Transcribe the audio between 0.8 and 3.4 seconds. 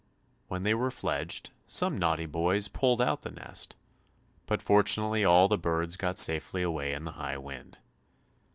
fledged, some naughty boys pulled out the